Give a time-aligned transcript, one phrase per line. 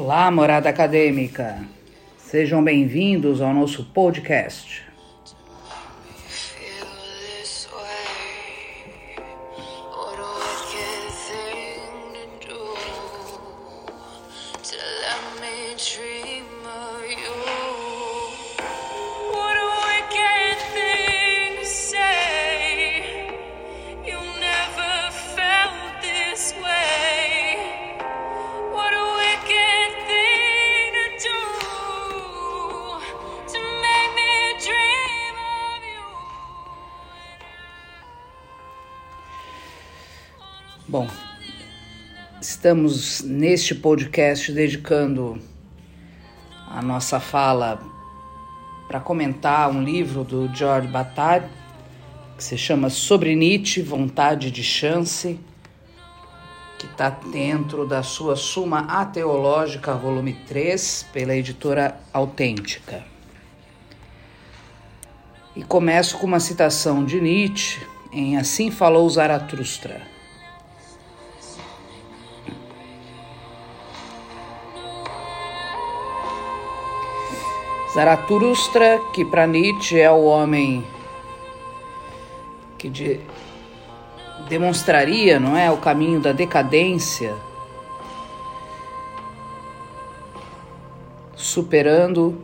[0.00, 1.58] Olá, morada acadêmica.
[2.16, 4.87] Sejam bem-vindos ao nosso podcast.
[42.68, 45.40] Estamos neste podcast dedicando
[46.68, 47.80] a nossa fala
[48.86, 51.46] para comentar um livro do George Bataille
[52.36, 55.40] que se chama Sobre Nietzsche, Vontade de Chance,
[56.78, 63.02] que está dentro da sua Suma Ateológica, volume 3, pela editora Autêntica.
[65.56, 67.80] E começo com uma citação de Nietzsche
[68.12, 70.17] em Assim Falou Zaratustra.
[77.92, 80.84] Zaratustra, que para Nietzsche é o homem
[82.76, 83.20] que de-
[84.48, 87.34] demonstraria, não é, o caminho da decadência,
[91.34, 92.40] superando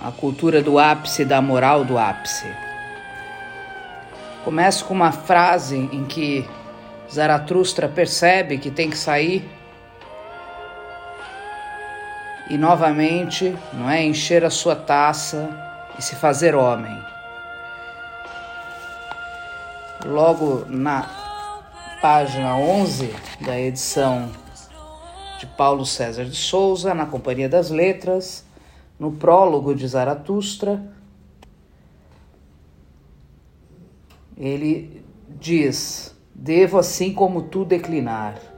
[0.00, 2.46] a cultura do ápice da moral do ápice.
[4.44, 6.48] Começo com uma frase em que
[7.12, 9.44] Zaratustra percebe que tem que sair
[12.50, 15.48] e novamente, não é, encher a sua taça
[15.96, 17.00] e se fazer homem.
[20.04, 21.08] Logo na
[22.02, 24.32] página 11 da edição
[25.38, 28.44] de Paulo César de Souza, na Companhia das Letras,
[28.98, 30.82] no prólogo de Zaratustra,
[34.36, 35.04] ele
[35.38, 38.49] diz: Devo assim como tu declinar,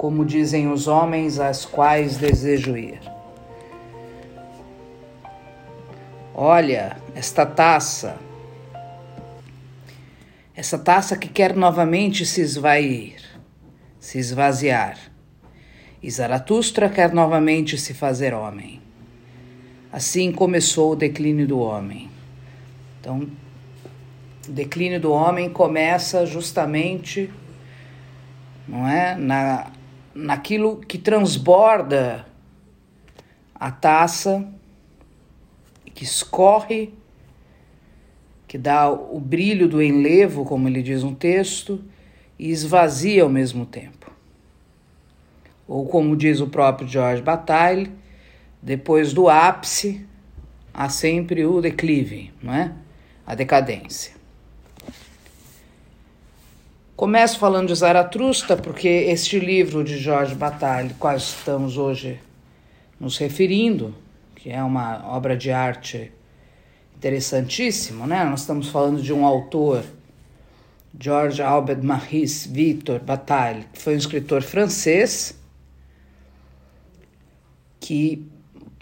[0.00, 3.02] como dizem os homens às quais desejo ir.
[6.34, 8.16] Olha, esta taça,
[10.56, 13.20] essa taça que quer novamente se esvair,
[13.98, 14.96] se esvaziar.
[16.02, 18.80] E Zaratustra quer novamente se fazer homem.
[19.92, 22.10] Assim começou o declínio do homem.
[22.98, 23.28] Então,
[24.48, 27.30] o declínio do homem começa justamente,
[28.66, 29.72] não é, na
[30.14, 32.26] naquilo que transborda
[33.54, 34.46] a taça,
[35.94, 36.94] que escorre,
[38.48, 41.84] que dá o brilho do enlevo, como ele diz no texto,
[42.38, 44.10] e esvazia ao mesmo tempo.
[45.68, 47.92] Ou como diz o próprio George Bataille,
[48.60, 50.06] depois do ápice
[50.72, 52.72] há sempre o declive, não é?
[53.26, 54.19] A decadência.
[57.00, 62.20] Começo falando de Zaratustra, porque este livro de Jorge Bataille, qual estamos hoje
[63.00, 63.94] nos referindo,
[64.36, 66.12] que é uma obra de arte
[66.94, 68.22] interessantíssima, né?
[68.24, 69.82] Nós estamos falando de um autor,
[71.00, 75.40] George Albert Maurice Victor Bataille, que foi um escritor francês,
[77.80, 78.28] que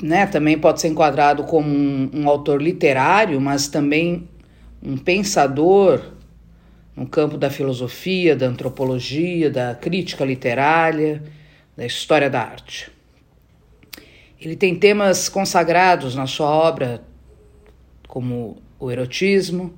[0.03, 4.29] né, também pode ser enquadrado como um, um autor literário, mas também
[4.83, 6.18] um pensador
[6.99, 11.23] no campo da filosofia, da antropologia, da crítica literária,
[11.77, 12.91] da história da arte.
[14.41, 17.05] Ele tem temas consagrados na sua obra,
[18.09, 19.73] como o erotismo,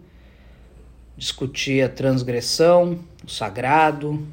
[1.15, 4.27] discutia a transgressão, o sagrado,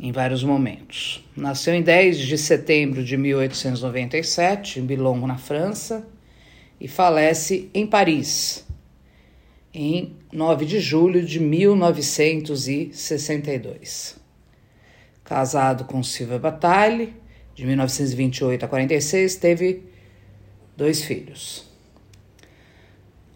[0.00, 1.22] em vários momentos.
[1.36, 6.06] Nasceu em 10 de setembro de 1897, em Bilongo, na França,
[6.80, 8.63] e falece em Paris,
[9.74, 14.16] em 9 de julho de 1962.
[15.24, 17.14] Casado com Silvia Bataille,
[17.54, 19.82] de 1928 a 46, teve
[20.76, 21.68] dois filhos.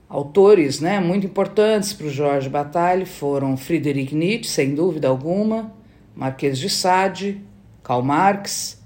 [0.08, 5.74] Autores né, muito importantes para o Jorge Bataille foram Friedrich Nietzsche, sem dúvida alguma,
[6.14, 7.42] Marquês de Sade,
[7.82, 8.80] Karl Marx,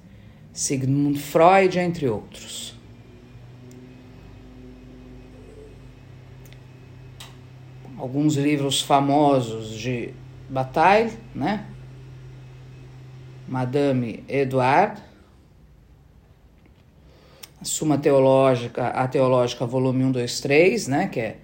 [0.52, 2.71] Sigmund Freud, entre outros.
[8.02, 10.12] Alguns livros famosos de
[10.50, 11.64] Bataille, né?
[13.46, 15.00] Madame Edouard,
[17.62, 21.06] Suma Teológica, a Teológica, volume 1, 2, 3, né?
[21.06, 21.37] Que é,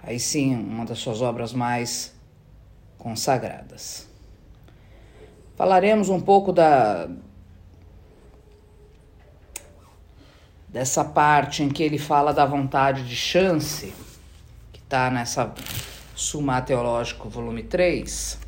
[0.00, 2.14] aí sim, uma das suas obras mais
[2.96, 4.08] consagradas.
[5.56, 7.08] Falaremos um pouco da
[10.68, 13.92] dessa parte em que ele fala da vontade de chance,
[14.90, 15.54] está nessa
[16.16, 18.40] Suma Teológico, volume 3.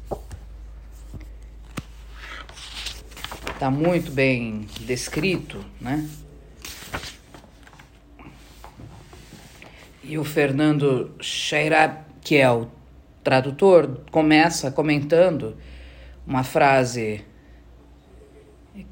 [3.54, 6.04] Está muito bem descrito, né?
[10.02, 12.66] E o Fernando Sheira, que é o
[13.22, 15.56] tradutor, começa comentando
[16.26, 17.24] uma frase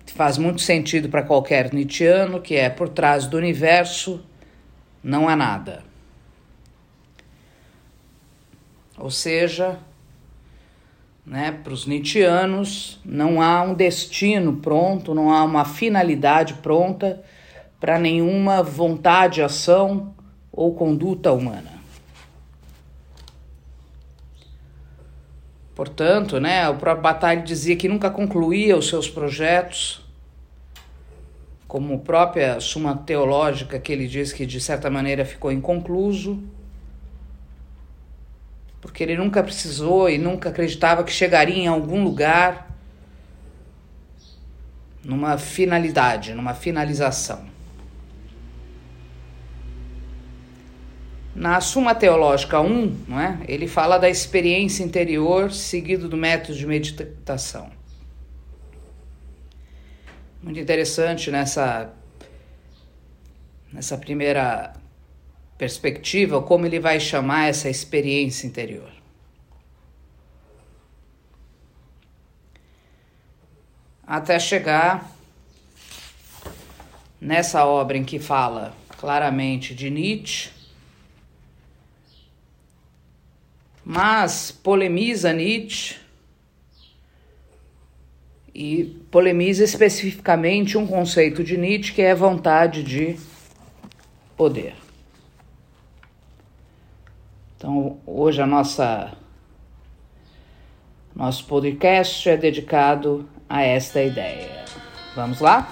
[0.07, 4.25] que faz muito sentido para qualquer Nietzscheano, que é por trás do universo
[5.03, 5.90] não há nada.
[9.01, 9.79] Ou seja,
[11.25, 17.23] né, para os Nietzscheanos não há um destino pronto, não há uma finalidade pronta
[17.81, 20.15] para nenhuma vontade, ação
[20.53, 21.81] ou conduta humana.
[25.75, 30.05] Portanto, né, o próprio Bataille dizia que nunca concluía os seus projetos,
[31.67, 36.43] como a própria Suma Teológica, que ele diz que de certa maneira ficou inconcluso,
[38.81, 42.71] porque ele nunca precisou e nunca acreditava que chegaria em algum lugar
[45.05, 47.49] numa finalidade, numa finalização.
[51.35, 53.39] Na Suma Teológica 1, não é?
[53.47, 57.71] ele fala da experiência interior seguido do método de meditação.
[60.43, 61.93] Muito interessante nessa,
[63.73, 64.73] nessa primeira
[65.61, 68.91] perspectiva como ele vai chamar essa experiência interior.
[74.07, 75.15] Até chegar
[77.21, 80.49] nessa obra em que fala claramente de Nietzsche
[83.85, 85.97] mas polemiza Nietzsche
[88.55, 93.19] e polemiza especificamente um conceito de Nietzsche que é vontade de
[94.37, 94.90] poder.
[97.61, 99.13] Então, hoje a nossa
[101.15, 104.65] nosso podcast é dedicado a esta ideia.
[105.15, 105.69] Vamos lá?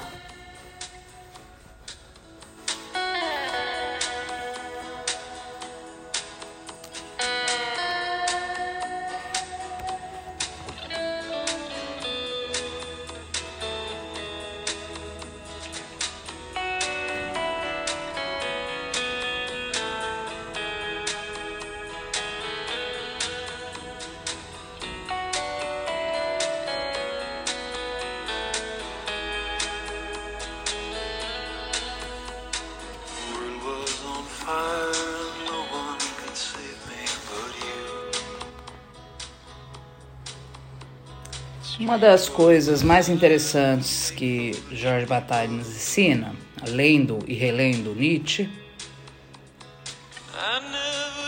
[41.89, 46.35] Uma das coisas mais interessantes que Jorge Bataille nos ensina,
[46.69, 48.47] lendo e relendo Nietzsche,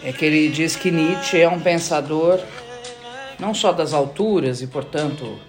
[0.05, 2.39] é que ele diz que Nietzsche é um pensador
[3.39, 5.41] não só das alturas e, portanto,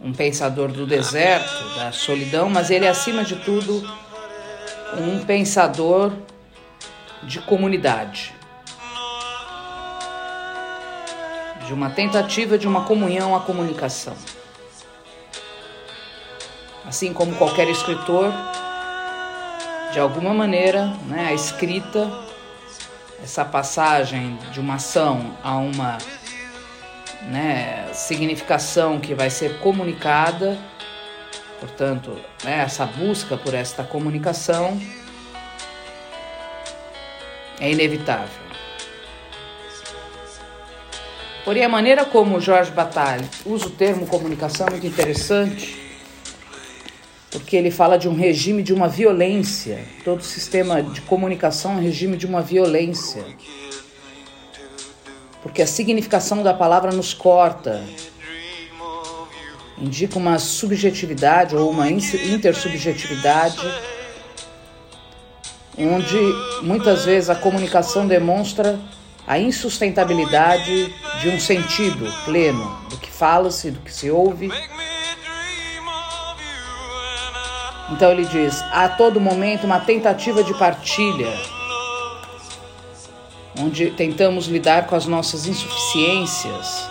[0.00, 3.82] um pensador do deserto, da solidão, mas ele é, acima de tudo,
[5.00, 6.12] um pensador
[7.24, 8.32] de comunidade.
[11.70, 14.16] De uma tentativa de uma comunhão à comunicação.
[16.84, 18.32] Assim como qualquer escritor,
[19.92, 22.10] de alguma maneira, né, a escrita,
[23.22, 25.96] essa passagem de uma ação a uma
[27.30, 30.58] né, significação que vai ser comunicada,
[31.60, 34.76] portanto, né, essa busca por esta comunicação
[37.60, 38.49] é inevitável.
[41.44, 45.74] Porém, a maneira como Jorge Bataille usa o termo comunicação é muito interessante,
[47.30, 49.82] porque ele fala de um regime de uma violência.
[50.04, 53.24] Todo sistema de comunicação é um regime de uma violência.
[55.42, 57.82] Porque a significação da palavra nos corta,
[59.78, 63.66] indica uma subjetividade ou uma intersubjetividade,
[65.78, 66.18] onde
[66.62, 68.78] muitas vezes a comunicação demonstra
[69.30, 74.50] a insustentabilidade de um sentido pleno do que fala-se, do que se ouve.
[77.92, 81.32] Então ele diz: há a todo momento uma tentativa de partilha,
[83.60, 86.90] onde tentamos lidar com as nossas insuficiências.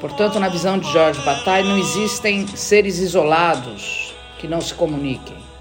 [0.00, 5.53] Portanto, na visão de George Bataille, não existem seres isolados que não se comuniquem.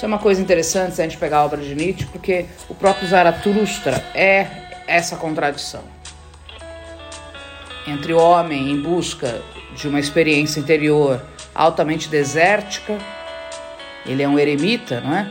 [0.00, 2.74] Isso é uma coisa interessante se a gente pegar a obra de Nietzsche, porque o
[2.74, 4.46] próprio Zaratustra é
[4.86, 5.82] essa contradição
[7.86, 9.42] entre o homem em busca
[9.76, 11.22] de uma experiência interior
[11.54, 12.96] altamente desértica,
[14.06, 15.30] ele é um eremita, não é?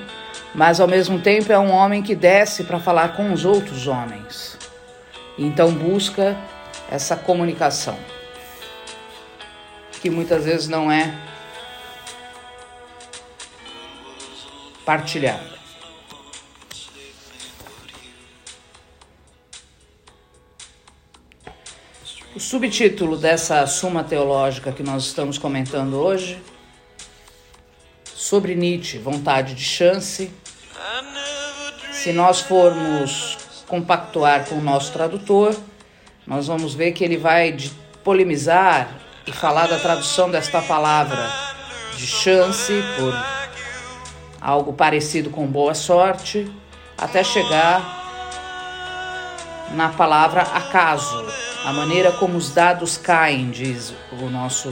[0.54, 4.56] Mas ao mesmo tempo é um homem que desce para falar com os outros homens.
[5.36, 6.38] Então busca
[6.92, 7.98] essa comunicação,
[10.00, 11.12] que muitas vezes não é
[14.86, 15.60] partilhada.
[22.36, 26.42] O subtítulo dessa suma teológica que nós estamos comentando hoje,
[28.16, 30.32] sobre Nietzsche, vontade de chance.
[31.92, 35.56] Se nós formos compactuar com o nosso tradutor,
[36.26, 37.58] nós vamos ver que ele vai
[38.04, 41.30] polemizar e falar da tradução desta palavra
[41.98, 43.38] de chance por
[44.50, 46.51] algo parecido com boa sorte,
[46.98, 47.98] até chegar
[49.72, 51.25] na palavra acaso,
[51.63, 54.70] a maneira como os dados caem, diz o nosso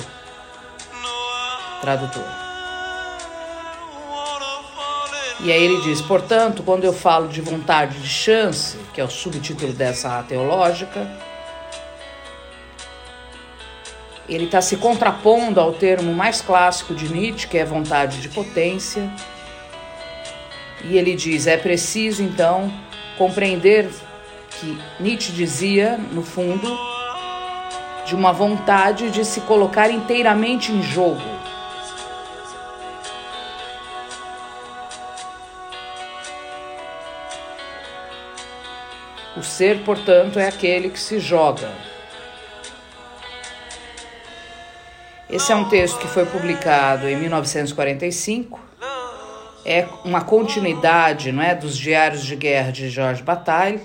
[1.81, 2.25] tradutor.
[5.39, 9.09] E aí ele diz: portanto, quando eu falo de vontade de chance, que é o
[9.09, 11.07] subtítulo dessa teológica,
[14.27, 19.09] ele está se contrapondo ao termo mais clássico de Nietzsche, que é vontade de potência.
[20.83, 22.71] E ele diz: é preciso então
[23.17, 23.89] compreender
[24.59, 26.77] que Nietzsche dizia, no fundo,
[28.05, 31.21] de uma vontade de se colocar inteiramente em jogo.
[39.35, 41.71] O ser, portanto, é aquele que se joga.
[45.29, 48.59] Esse é um texto que foi publicado em 1945.
[49.69, 53.81] É uma continuidade, não é, dos diários de guerra de Georges Bataille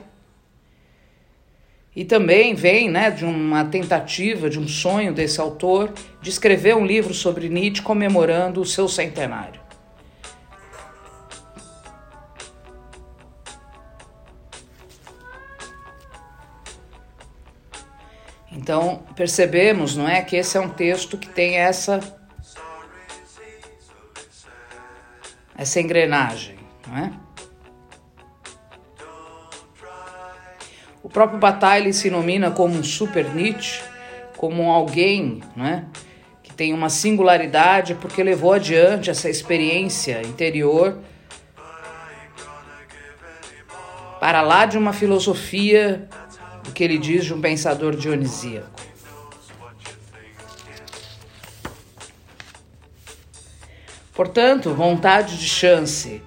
[1.94, 6.86] e também vem né, de uma tentativa, de um sonho desse autor de escrever um
[6.86, 9.60] livro sobre Nietzsche comemorando o seu centenário.
[18.52, 22.00] Então percebemos, não é, que esse é um texto que tem essa
[25.56, 26.56] essa engrenagem,
[26.86, 27.12] não é?
[31.02, 33.82] O próprio Bataille se nomina como um super Nietzsche,
[34.36, 35.86] como alguém né,
[36.42, 40.98] que tem uma singularidade porque levou adiante essa experiência interior
[44.20, 46.08] para lá de uma filosofia,
[46.68, 48.71] o que ele diz de um pensador dionisíaco.
[54.22, 56.22] Portanto, vontade de chance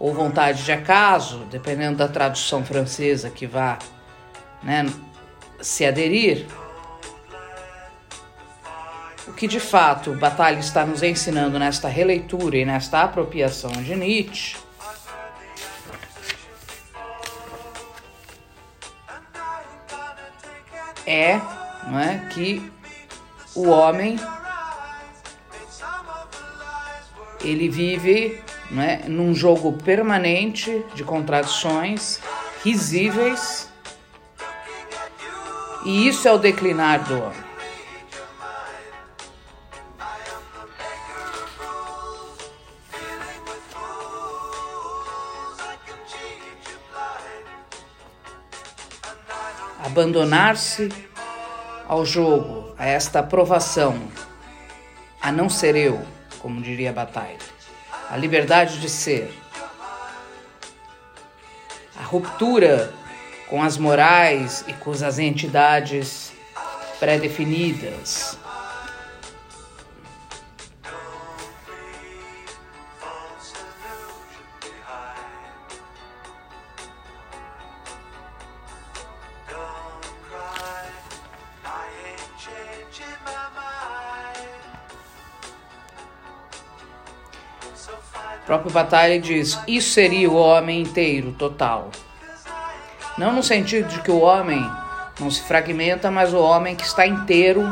[0.00, 3.78] ou vontade de acaso, dependendo da tradução francesa que vá
[4.64, 4.84] né,
[5.60, 6.44] se aderir,
[9.28, 14.56] o que de fato Batalha está nos ensinando nesta releitura e nesta apropriação de Nietzsche.
[21.06, 22.72] É, é que
[23.54, 24.18] o homem
[27.42, 28.40] ele vive
[28.70, 32.20] não é, num jogo permanente de contradições
[32.64, 33.70] risíveis
[35.84, 37.46] e isso é o declinar do homem.
[49.84, 50.88] Abandonar-se
[51.86, 53.96] ao jogo, a esta aprovação,
[55.22, 56.04] a não ser eu,
[56.46, 57.40] como diria Bataille,
[58.08, 59.36] a liberdade de ser,
[61.98, 62.94] a ruptura
[63.48, 66.32] com as morais e com as entidades
[67.00, 68.38] pré-definidas.
[88.46, 91.90] O próprio Batalha diz: Isso seria o homem inteiro, total.
[93.18, 94.64] Não no sentido de que o homem
[95.18, 97.64] não se fragmenta, mas o homem que está inteiro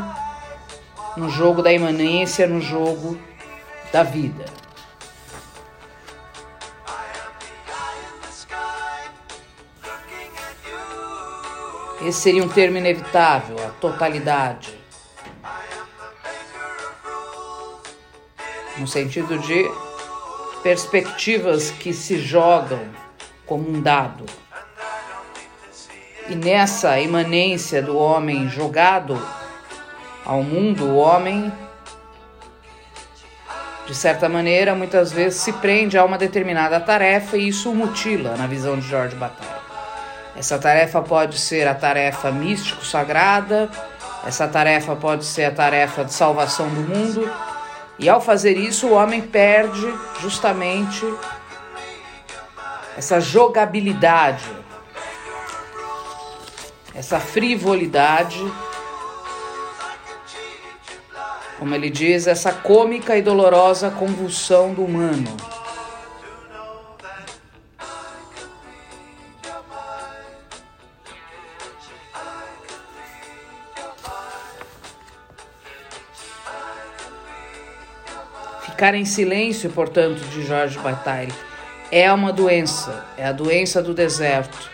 [1.15, 3.17] no jogo da imanência, no jogo
[3.93, 4.43] da vida.
[12.01, 14.77] Esse seria um termo inevitável, a totalidade.
[18.77, 19.84] No sentido de
[20.65, 22.81] perspectivas que se jogam
[23.45, 24.25] como um dado.
[26.27, 29.15] E nessa imanência do homem jogado
[30.25, 31.53] ao mundo, o homem,
[33.85, 38.35] de certa maneira, muitas vezes se prende a uma determinada tarefa e isso o mutila,
[38.35, 39.61] na visão de George Bataille.
[40.35, 43.69] Essa tarefa pode ser a tarefa místico-sagrada,
[44.25, 47.31] essa tarefa pode ser a tarefa de salvação do mundo,
[47.97, 51.05] e ao fazer isso, o homem perde justamente
[52.97, 54.45] essa jogabilidade,
[56.93, 58.39] essa frivolidade,
[61.57, 65.54] como ele diz, essa cômica e dolorosa convulsão do humano.
[78.85, 81.33] Ficar em silêncio, portanto, de Jorge Bataille,
[81.91, 84.69] é uma doença, é a doença do deserto.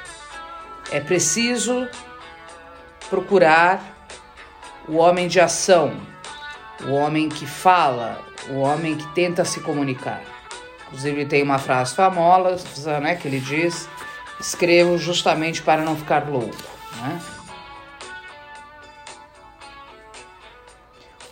[0.91, 1.87] É preciso
[3.09, 4.05] procurar
[4.85, 5.93] o homem de ação,
[6.83, 10.21] o homem que fala, o homem que tenta se comunicar.
[10.87, 13.87] Inclusive, tem uma frase famosa né, que ele diz:
[14.41, 16.53] escrevo justamente para não ficar louco.
[16.97, 17.21] Né?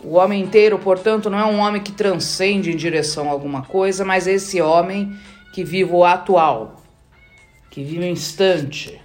[0.02, 4.04] O homem inteiro, portanto, não é um homem que transcende em direção a alguma coisa,
[4.04, 5.14] mas esse homem
[5.52, 6.80] que vive o atual,
[7.70, 8.98] que vive o instante,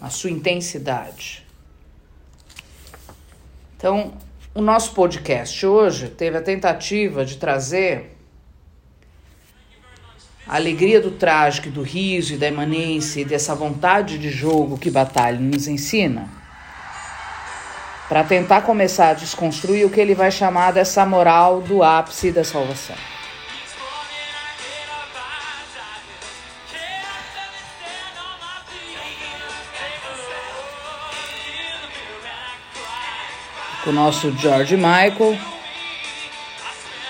[0.00, 1.46] a sua intensidade.
[3.76, 4.12] Então,
[4.52, 8.16] o nosso podcast hoje teve a tentativa de trazer
[10.46, 14.90] a alegria do trágico, do riso e da imanência e dessa vontade de jogo que
[14.90, 16.43] Batalha nos ensina
[18.08, 22.44] para tentar começar a desconstruir o que ele vai chamar dessa moral do ápice da
[22.44, 22.96] salvação.
[33.82, 35.38] Com o nosso George Michael,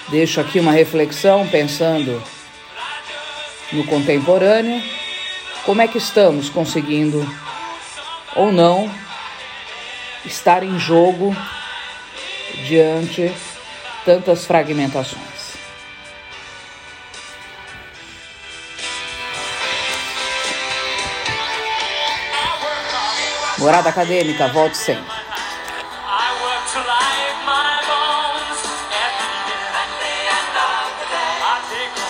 [0.09, 2.21] deixo aqui uma reflexão pensando
[3.73, 4.83] no contemporâneo,
[5.65, 7.25] como é que estamos conseguindo
[8.35, 8.91] ou não
[10.25, 11.35] estar em jogo
[12.67, 13.33] diante
[14.05, 15.55] tantas fragmentações.
[23.59, 25.24] Morada Acadêmica, volte sempre.